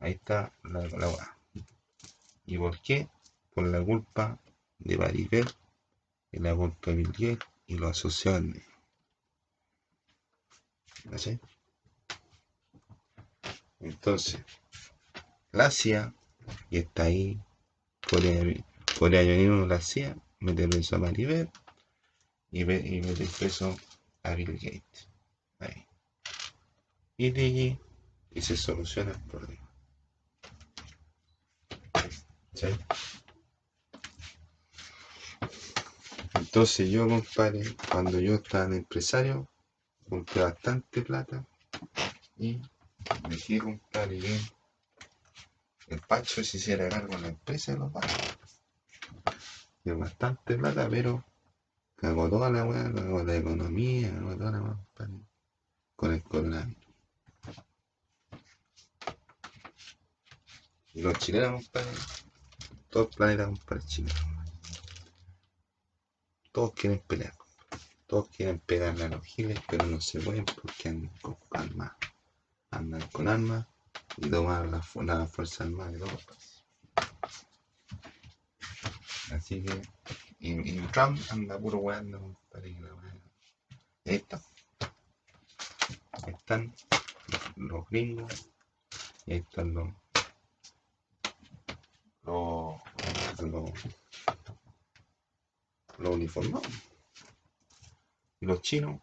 [0.00, 1.38] Ahí está la, la weá.
[2.46, 3.08] ¿Y por qué?
[3.54, 4.38] Por la culpa
[4.78, 5.50] de Maribel
[6.30, 8.44] y la culpa de Bill y los asociados.
[11.10, 11.40] ¿Cachai?
[13.80, 14.40] Entonces,
[15.52, 16.14] la CIA,
[16.70, 17.40] y está ahí,
[18.08, 18.42] Corea,
[18.98, 21.50] Corea venir la CIA, mete preso a Maribel
[22.50, 23.76] y, y mete preso
[24.22, 25.08] a Bill Gates.
[25.58, 25.86] Ahí.
[27.16, 27.80] Y de allí,
[28.32, 29.70] y se soluciona el problema.
[31.92, 32.78] ¿Cachai?
[36.56, 39.46] Entonces yo, compadre, cuando yo estaba en empresario,
[40.08, 41.44] junté bastante plata
[42.38, 42.62] y
[43.28, 48.62] dije, compadre, que el Pacho se hiciera cargo de la empresa de los bancos.
[49.84, 51.22] Y bastante plata, pero
[51.94, 55.26] cagó toda la weá, cagó la economía, cagó toda la weá, compadre,
[55.94, 56.84] con el coronavirus.
[60.94, 61.90] Y los chilenos, compadre,
[62.88, 64.35] todo el planeta, compadre, chileno.
[66.56, 67.34] Todos quieren pelear.
[68.06, 71.92] Todos quieren pegarle a los giles, pero no se pueden porque andan con armas.
[72.70, 73.66] Andan con armas
[74.16, 76.64] y toman la, la fuerza armada de todos.
[79.32, 79.82] Así que,
[80.38, 82.74] y, y Trump anda puro weando, compadre.
[82.74, 83.12] que la
[84.06, 84.40] ahí está.
[86.26, 86.74] Están
[87.28, 88.50] los, los gringos
[89.26, 89.88] y ahí están los.
[92.22, 92.80] los.
[93.42, 94.05] los,
[95.98, 96.66] los uniformados.
[98.40, 99.00] Y los chinos.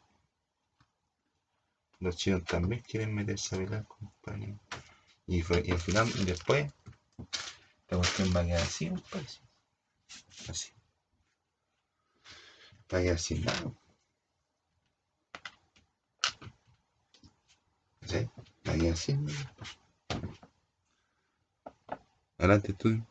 [1.99, 4.55] Los chinos también quieren meterse a bailar, compadre.
[5.27, 6.71] Y, fue- y al final, y después,
[7.81, 9.27] esta cuestión va a quedar así, compadre.
[10.49, 10.71] Así.
[12.93, 13.73] Va a quedar sin nada.
[18.05, 18.29] ¿Sí?
[18.67, 19.53] Va a quedar sin nada.
[22.37, 23.01] Adelante tú.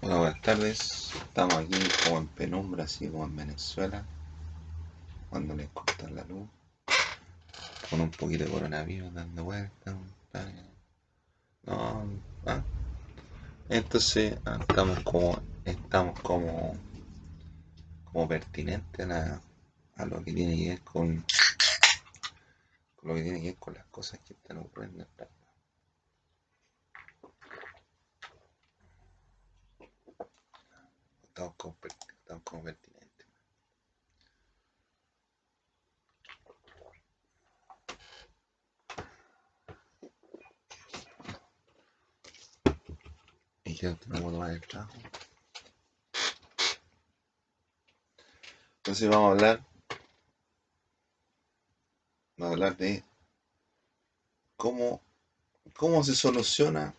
[0.00, 1.12] Bueno, buenas tardes.
[1.14, 4.02] Estamos aquí como en penumbra, así como en Venezuela,
[5.28, 6.48] cuando les cortan la luz,
[7.90, 9.94] con un poquito de coronavirus dando vueltas.
[11.64, 12.08] No,
[12.46, 12.62] ah.
[13.68, 16.74] Entonces ah, estamos como, estamos como,
[18.04, 19.42] como pertinentes a,
[20.06, 21.24] lo que tiene que ver con,
[22.96, 25.02] con lo que tiene que ver con las cosas que están ocurriendo.
[25.02, 25.39] en la-
[31.30, 31.54] Estamos
[32.42, 33.26] como pertinentes.
[43.64, 44.62] Y no puedo tomar el.
[48.78, 49.66] Entonces vamos a hablar,
[52.36, 53.04] vamos a hablar de
[54.56, 55.00] cómo,
[55.76, 56.92] cómo se soluciona,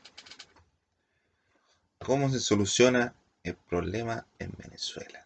[2.00, 5.26] cómo se soluciona el problema en Venezuela.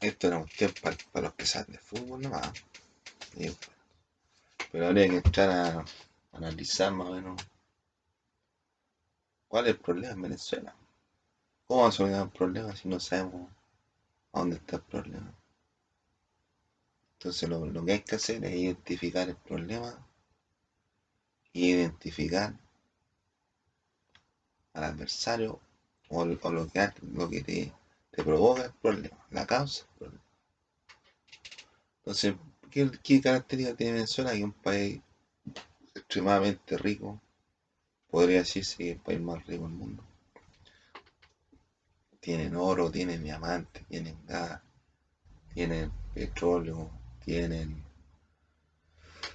[0.00, 2.52] Esto era un tiempo para, los que saben de fútbol nomás.
[4.70, 5.84] Pero habría que entrar a
[6.32, 7.42] analizar más o menos
[9.48, 10.74] cuál es el problema en Venezuela.
[11.66, 13.50] ¿Cómo vamos a solucionar un problema si no sabemos
[14.32, 15.34] a dónde está el problema?
[17.18, 20.06] Entonces lo que hay que hacer es identificar el problema
[21.54, 22.52] identificar
[24.74, 25.60] al adversario
[26.08, 27.72] o, lo que, te,
[28.22, 30.24] provoca el problema, la causa del problema.
[31.98, 32.34] Entonces,
[32.70, 34.32] ¿qué, qué característica tiene Venezuela?
[34.32, 35.00] Que un país
[35.94, 37.20] extremadamente rico.
[38.10, 40.04] Podría decirse que es el país más rico del mundo.
[42.20, 44.60] Tienen oro, tienen diamantes, tienen gas,
[45.52, 46.90] tienen petróleo,
[47.24, 47.84] tienen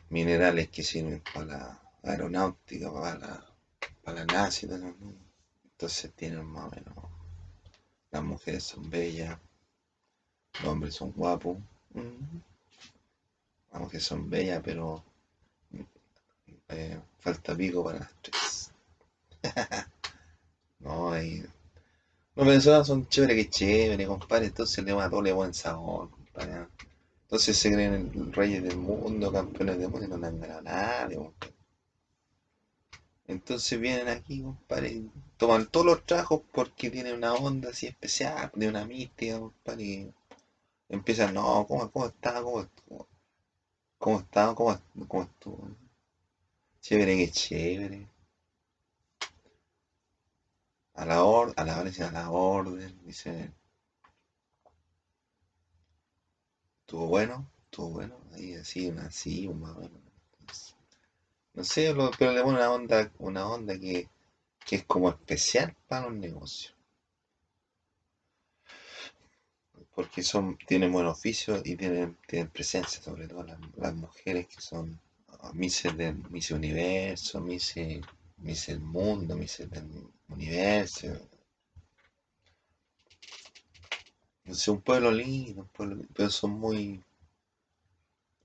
[0.10, 3.46] minerales que sirven para aeronáutica, para la,
[4.04, 4.94] para la NASA y todo
[5.72, 6.96] Entonces tienen más o menos.
[8.12, 9.38] Las mujeres son bellas,
[10.62, 11.58] los hombres son guapos.
[13.72, 15.04] Las mujeres son bellas, pero
[16.70, 18.72] eh, falta pico para las tres.
[20.80, 21.44] no, hay.
[22.36, 24.48] Los venezolanos son chéveres que chévere, compadre.
[24.48, 26.68] Entonces le va a doble buen sabor, compadre.
[27.24, 30.64] Entonces se creen reyes del mundo, campeones del mundo y no le han ganado a
[30.64, 31.20] nadie,
[33.30, 35.04] Entonces vienen aquí, compadre,
[35.38, 39.84] toman todos los trabajos porque tienen una onda así especial, de una mística, compadre.
[39.84, 40.13] Y
[40.89, 42.42] empiezan, no, ¿cómo, cómo está?
[42.42, 42.68] ¿Cómo,
[44.00, 44.56] cómo está?
[44.56, 45.70] ¿Cómo, cómo estuvo?
[46.82, 48.08] Chévere, que chévere.
[50.96, 53.52] A la orden, a la orden, a la orden, dice.
[56.82, 60.09] Estuvo bueno, estuvo bueno, ahí así, así, más o.
[61.60, 64.08] No sé, pero le pone una onda, una onda que,
[64.65, 66.74] que es como especial para los negocios.
[69.93, 73.43] Porque son, tienen buen oficio y tienen, tienen presencia, sobre todo
[73.76, 75.02] las, mujeres que son
[75.52, 78.06] Mises del Miss Universo, Mises,
[78.38, 81.08] Miss Mundo, Mises del Universo,
[84.45, 87.04] Es un pueblo lindo, un pueblo pero son muy.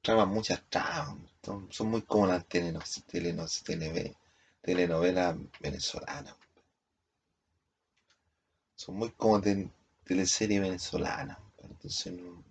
[0.04, 3.02] Traban muchas trabas, son, muy como las telenovelas,
[3.62, 4.16] telenovelas,
[4.60, 6.36] telenovelas venezolanas.
[8.76, 9.70] Son muy como de,
[10.04, 11.38] teleserie venezolana.
[11.58, 12.44] Entonces no.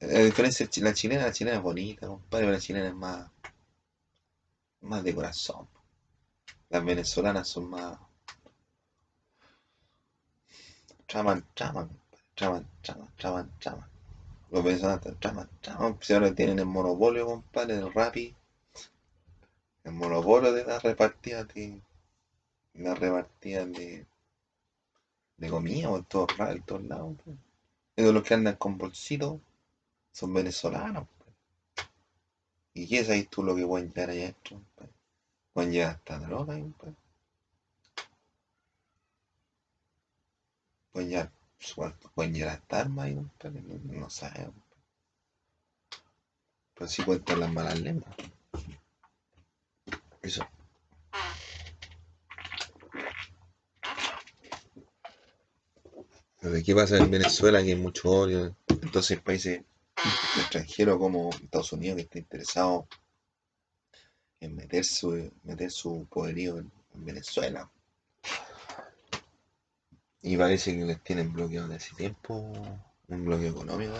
[0.00, 3.30] La diferencia la chilena, la chilena es bonita, compadre, pero la chilena es más.
[4.80, 5.68] más de corazón.
[6.70, 7.98] Las venezolanas son más
[11.06, 11.88] traman, traman,
[12.34, 13.93] traman, traman, traman, traman.
[14.50, 15.98] Los venezolanos traman, traman.
[16.00, 18.34] Si ahora tienen el monopolio, compadre, el rapi.
[19.84, 21.80] El monopolio de la repartida de.
[22.74, 24.06] La repartida de.
[25.36, 27.16] de comida en todos, en todos lados.
[27.24, 27.36] Pues.
[27.96, 29.40] De los que andan con bolsitos
[30.12, 31.06] son venezolanos.
[31.18, 31.86] Pues.
[32.74, 34.60] ¿Y qué sabes tú lo que pueden llegar allá adentro?
[34.76, 34.90] Pues?
[35.52, 36.58] Pueden llegar hasta droga.
[40.92, 41.32] Pueden llegar,
[42.14, 43.30] pueden llegar hasta armas y no,
[43.84, 44.54] no sabemos.
[46.74, 48.14] Pero sí cuentan las malas lenguas.
[50.22, 50.46] Eso.
[56.40, 57.62] Pero ¿qué pasa en Venezuela?
[57.62, 58.56] Que hay mucho odio.
[58.68, 59.62] Entonces países
[60.36, 62.86] extranjeros como Estados Unidos que está interesado
[64.40, 67.70] en meter su, meter su poderío en Venezuela.
[70.26, 72.50] Y parece que les tienen bloqueado de hace tiempo
[73.08, 73.92] un bloqueo económico.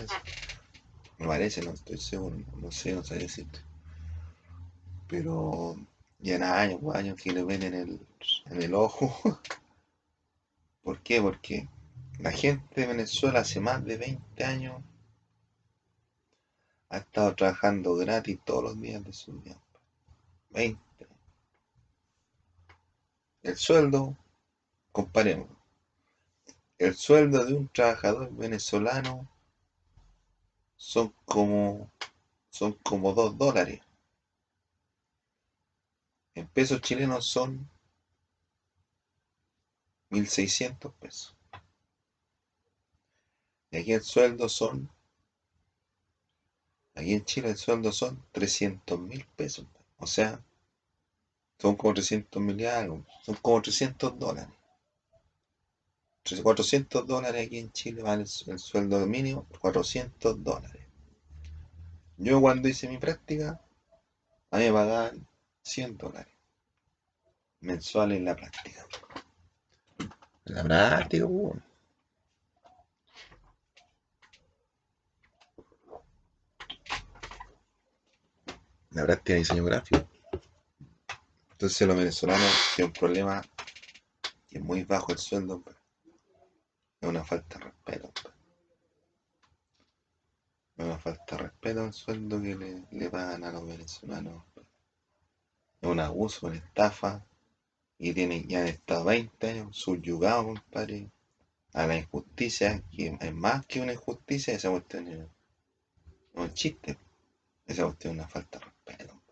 [1.19, 3.61] Me parece, no estoy seguro, no sé, no sé decirte.
[5.07, 5.77] Pero
[6.21, 8.01] ya años, años que le ven en el,
[8.47, 9.15] en el ojo.
[10.83, 11.21] ¿Por qué?
[11.21, 11.69] Porque
[12.19, 14.83] la gente de Venezuela hace más de 20 años
[16.89, 19.61] ha estado trabajando gratis todos los días de su vida.
[20.53, 20.81] 20.
[23.43, 24.17] El sueldo,
[24.91, 25.49] comparemos,
[26.85, 29.27] el sueldo de un trabajador venezolano
[30.77, 31.91] son como
[32.51, 33.81] son como dos dólares.
[36.35, 37.69] En pesos chilenos son
[40.11, 41.35] 1.600 pesos.
[43.71, 44.91] Y aquí el sueldo son,
[46.95, 49.67] aquí en Chile el sueldo son 300 mil pesos.
[49.97, 50.45] O sea,
[51.59, 52.67] son como 300 mil
[53.25, 54.55] son como 300 dólares.
[56.25, 60.83] 400 dólares aquí en Chile vale el, sueldo mínimo, 400 dólares.
[62.17, 63.61] Yo cuando hice mi práctica,
[64.51, 65.27] a mí me pagaban
[65.63, 66.33] 100 dólares
[67.61, 68.87] mensuales en la práctica.
[70.47, 71.27] En la práctica,
[78.91, 80.09] La práctica de diseño gráfico.
[81.51, 83.43] Entonces los venezolanos tienen un problema
[84.49, 85.63] que es muy bajo el sueldo,
[87.05, 88.13] es una falta de respeto.
[90.77, 94.43] Es una falta de respeto al sueldo que le, pagan a los venezolanos.
[95.83, 97.27] Es un abuso, una estafa.
[97.99, 101.11] Y tienen, ya estado 20 años subyugados, compadre,
[101.75, 105.31] a la injusticia, que es más que una injusticia, esa cuestión
[106.33, 106.97] No es chiste.
[107.67, 109.23] Esa cuestión es una falta de respeto.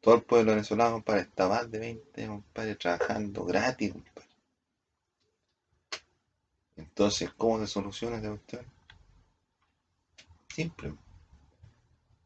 [0.00, 4.27] Todo el pueblo venezolano, compadre, está más de 20, compadre, trabajando gratis, compadre.
[6.78, 8.64] Entonces, ¿cómo se soluciona esa cuestión?
[10.48, 10.94] Simple.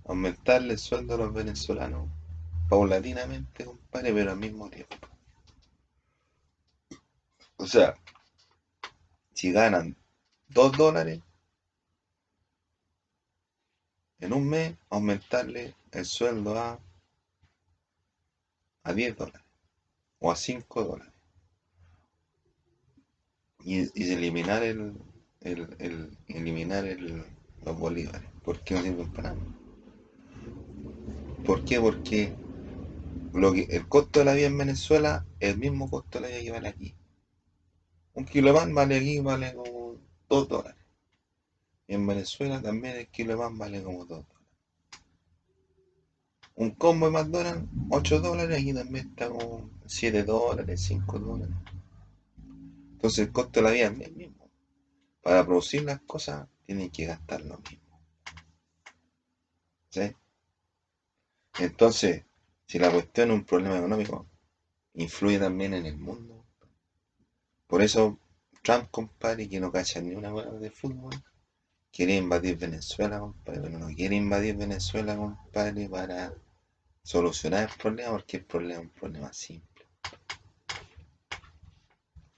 [0.04, 2.08] Aumentarle el sueldo a los venezolanos
[2.68, 4.96] paulatinamente, compadre, pero al mismo tiempo.
[7.56, 7.94] O sea,
[9.32, 9.96] si ganan
[10.48, 11.20] 2 dólares
[14.20, 16.78] en un mes, aumentarle el sueldo a,
[18.82, 19.46] a 10 dólares
[20.18, 21.11] o a 5 dólares.
[23.64, 24.92] Y, y eliminar el,
[25.40, 27.24] el, el- eliminar el,
[27.64, 28.28] los bolívares.
[28.42, 29.46] ¿Por qué no sirven para nada?
[31.44, 31.80] ¿Por qué?
[31.80, 32.34] Porque
[33.34, 36.42] lo que, el costo de la vida en Venezuela el mismo costo de la vida
[36.44, 36.94] que vale aquí.
[38.14, 39.98] Un kilo de pan vale aquí, vale como
[40.30, 40.80] 2 dólares.
[41.86, 44.36] Y en Venezuela también el kilo de pan vale como 2 dólares.
[46.54, 51.54] Un combo de McDonald's, 8 dólares, aquí también está como 7 dólares, 5 dólares.
[53.02, 54.48] Entonces el costo de la vida es el mismo.
[55.22, 57.98] Para producir las cosas tienen que gastar lo mismo.
[59.88, 60.12] ¿Sí?
[61.58, 62.22] Entonces,
[62.64, 64.28] si la cuestión es un problema económico,
[64.94, 66.44] influye también en el mundo.
[67.66, 68.20] Por eso
[68.62, 71.24] Trump, compadre, que no cacha ni una hueá de fútbol,
[71.90, 76.32] quiere invadir Venezuela, compadre, pero no quiere invadir Venezuela, compadre, para
[77.02, 79.71] solucionar el problema, porque el problema es un problema simple.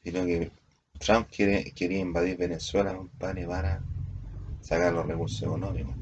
[0.05, 0.53] Sino que
[0.99, 3.83] Trump quiere, quería invadir Venezuela, compadre, para
[4.61, 5.95] sacar los recursos económicos.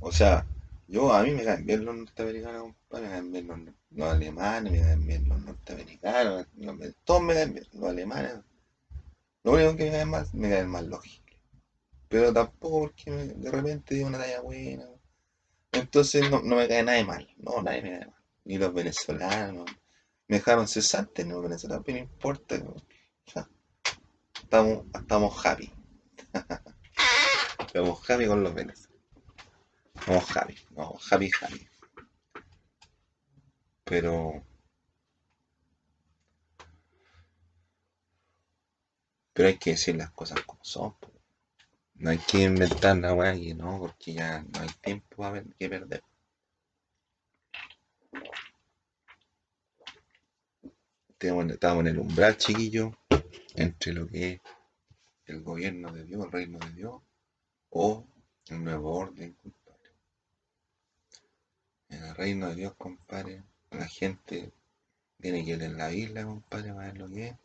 [0.00, 0.46] O sea,
[0.88, 3.58] yo a mí me caen bien los norteamericanos, compadre, me caen bien los,
[3.90, 6.46] los alemanes, me caen bien los norteamericanos,
[7.04, 8.34] todos me caen bien, los alemanes.
[9.44, 11.40] Lo único que me cae mal, me caen los giles.
[12.08, 14.86] Pero tampoco porque de repente digo una talla buena.
[15.72, 18.22] Entonces no, no me cae nadie mal, no, nadie me cae mal.
[18.44, 19.70] Ni los venezolanos.
[20.28, 21.56] Me dejaron cesantes, no pero
[21.86, 22.56] no importa.
[24.42, 25.72] estamos, estamos happy.
[27.66, 29.00] Estamos happy con los venezolanos.
[29.94, 31.68] Estamos happy, no, happy, happy.
[33.84, 34.44] Pero,
[39.32, 40.94] pero hay que decir las cosas como son.
[41.96, 45.54] No hay que inventar la weá que no, porque ya no hay tiempo a ver-
[45.58, 46.02] que perder.
[51.24, 52.92] Estamos en- el umbral, chiquillo,
[53.54, 54.40] entre lo que es
[55.24, 57.00] el gobierno de Dios, el reino de Dios,
[57.70, 58.06] o
[58.48, 59.90] el nuevo orden, compadre.
[61.88, 64.52] En el reino de Dios, compadre, la gente
[65.18, 67.36] tiene que ir en la isla, compadre, para ver lo que es.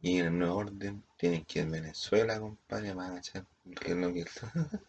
[0.00, 3.46] Y en el nuevo orden tienen que ir en Venezuela, compadre, para cachar
[3.80, 4.40] qué es lo que es.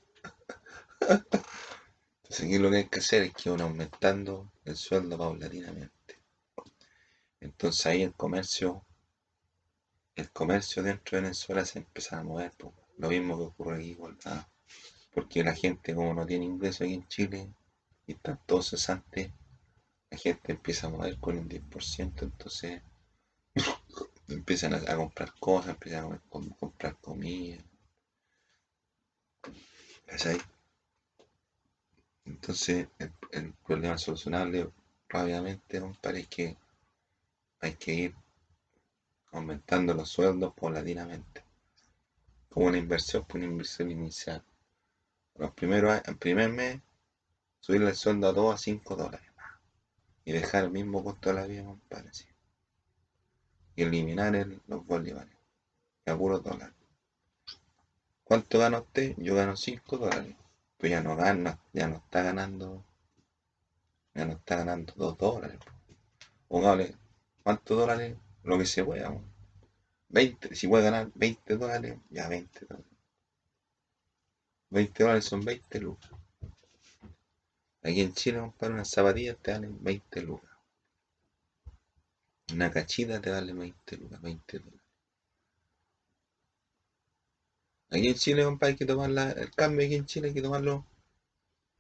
[2.24, 5.93] Entonces aquí lo que hay que hacer es que uno aumentando el sueldo paulatinamente.
[7.44, 8.82] Entonces ahí el comercio,
[10.16, 12.54] el comercio dentro de Venezuela se empieza a mover.
[12.98, 14.48] Lo mismo que ocurre aquí con la-
[15.14, 17.50] porque la gente como no tiene ingreso aquí en Chile
[18.08, 19.30] y están todos cesantes,
[20.10, 22.82] la gente empieza a mover con el 10%, entonces
[24.30, 27.58] empiezan a, comprar cosas, empiezan a comprar comida.
[30.06, 30.38] ¿Cachai?
[32.26, 34.70] Entonces el, el problema solucionable
[35.10, 36.63] rápidamente, compadre, es que
[37.64, 38.16] hay que ir
[39.32, 41.46] aumentando los sueldos paulatinamente.
[42.50, 44.44] Como una inversión, pues una inversión inicial.
[45.36, 46.82] Los primeros, el primer mes,
[47.62, 49.32] subirle el sueldo a 2 a 5 dólares.
[50.26, 52.10] Y dejar el mismo costo de la vida, compadre.
[52.14, 52.26] sí.
[53.78, 55.38] Y eliminar el- los bolívares.
[56.06, 56.76] A puros dólares.
[58.26, 59.16] ¿Cuánto gana usted?
[59.18, 60.36] Yo gano 5 dólares.
[60.78, 62.84] Pues ya no gana, ya no está ganando.
[64.14, 65.60] Ya no está ganando 2 dólares.
[66.48, 66.96] Póngale,
[67.44, 68.16] ¿cuántos dólares?
[68.44, 69.12] Lo que se pueda.
[69.12, 69.22] po.
[70.10, 72.92] 20, si puede ganar 20 dólares, ya 20 dólares.
[74.70, 76.12] 20 dólares son 20 lucas.
[77.82, 80.52] Aquí en Chile, compadre, unas zapatillas te valen 20 lucas.
[82.54, 84.82] Una cachita te vale 20 lucas, 20 dólares.
[87.90, 90.86] Aquí en Chile, compadre, hay que tomar el cambio aquí en Chile, hay que tomarlo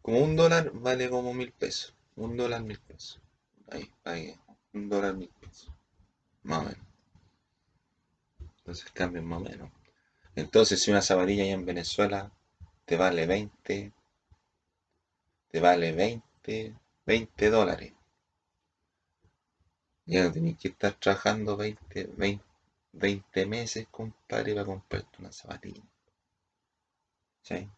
[0.01, 1.93] como un dólar vale como mil pesos.
[2.15, 3.21] Un dólar mil pesos.
[3.69, 4.37] Ahí, ahí,
[4.73, 5.71] un dólar mil pesos.
[6.43, 6.87] Más o menos.
[8.57, 9.69] Entonces cambian más o menos.
[10.35, 12.31] Entonces, si una zapatilla allá en Venezuela
[12.85, 13.91] te vale 20,
[15.49, 17.93] te vale 20, 20 dólares.
[20.05, 22.43] Ya no tenés que estar trabajando 20, 20,
[22.93, 25.83] 20 meses, compadre, para comprarte una zapatilla.
[27.41, 27.69] ¿Sí?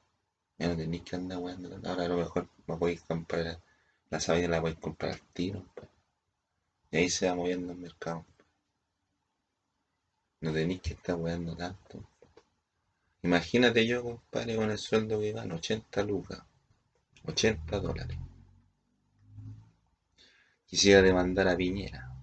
[0.59, 1.75] Ya no tenéis que andar weando.
[1.89, 3.59] Ahora a lo mejor me podéis comprar
[4.09, 5.65] la sabina, la podéis comprar al tiro.
[5.75, 5.89] pues.
[6.95, 8.25] Y ahí se va moviendo el mercado.
[10.39, 12.09] No tenéis que estar weando tanto.
[13.21, 16.41] Imagínate yo, compadre, con el sueldo que gano, 80 lucas,
[17.25, 18.17] 80 dólares.
[20.65, 22.15] Quisiera demandar a Piñera.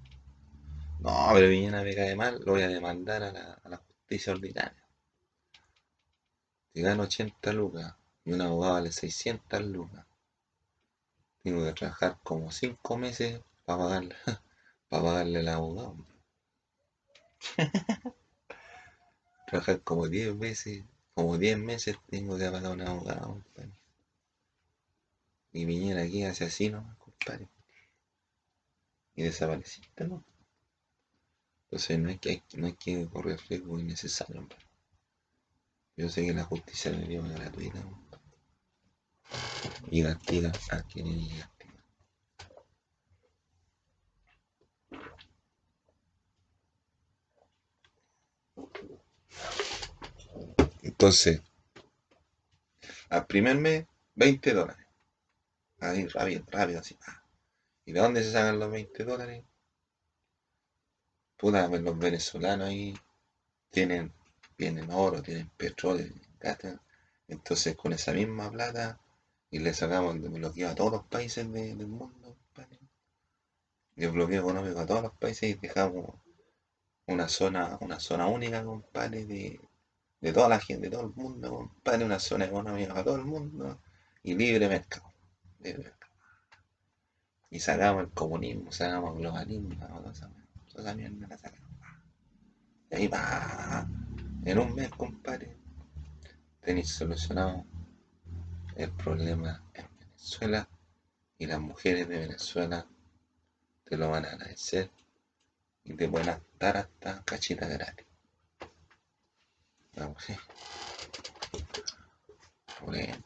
[1.01, 4.33] No, pero Piñera me cae mal, lo voy a demandar a la, a la justicia
[4.33, 4.89] ordinaria.
[6.73, 7.95] Si gano 80 lucas
[8.25, 10.07] y un abogado vale 600 lucas,
[11.43, 14.17] tengo que trabajar como 5 meses para pagarle,
[14.93, 15.97] para pagarle al abogado.
[19.47, 20.85] trabajar como 10 meses,
[21.15, 23.73] como 10 meses tengo que pagar a un abogado, compadre.
[25.55, 27.49] Y Piñera aquí hace así, ¿no, compadre?
[29.15, 30.23] Y desapareciste, ¿no?
[31.65, 34.59] Entonces no hay que, no hay que correr riesgo innecesario, hombre.
[35.97, 38.19] Yo sé que la justicia debería ser gratuita, hombre.
[39.91, 41.47] Y castiga a quienes
[50.83, 51.43] Entonces,
[53.11, 54.87] al primer mes, 20 dólares.
[55.81, 56.97] Ahí, rápido, rápido, así.
[57.07, 57.23] ah.
[57.85, 59.45] ¿Y de dónde se sacan los 20 dólares?
[61.37, 62.95] Puta, pues los venezolanos ahí
[63.71, 64.13] tienen,
[64.57, 66.59] tienen oro, tienen petróleo, tienen gas,
[67.29, 69.01] Entonces, con esa misma plata,
[69.51, 72.79] y le sacamos el bloqueo a todos los países de- del mundo, compadre.
[73.97, 76.07] Y el bloqueo económico a todos los países y dejamos
[77.07, 79.61] una zona, una zona única, compadre, de,
[80.21, 83.25] de toda la gente, de todo el mundo, compadre, una zona económica para todo el
[83.25, 83.81] mundo
[84.23, 85.13] y libre mercado.
[85.61, 86.13] libre mercado.
[87.51, 91.71] Y sacamos el comunismo, sacamos el globalismo, sacamos toda esa, mierda la sacamos.
[92.91, 93.87] Y ahí va,
[94.45, 95.57] en un mes, compadre,
[96.61, 97.65] tenéis solucionado
[98.77, 100.69] el problema en Venezuela
[101.39, 102.87] y las mujeres de Venezuela
[103.85, 104.91] te lo van a agradecer
[105.85, 108.07] y te pueden dar hasta cachita gratis.
[109.97, 110.35] Vamos, sí.
[112.81, 113.17] Bueno.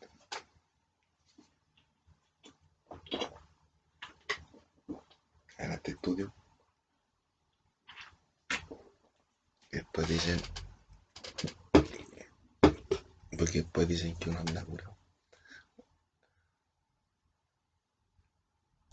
[5.59, 6.33] Hágate estudio.
[9.71, 10.41] Después dicen.
[13.39, 14.96] Porque después dicen que uno anda curado.